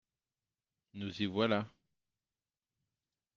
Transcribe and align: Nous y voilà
Nous 0.95 1.21
y 1.21 1.27
voilà 1.27 1.67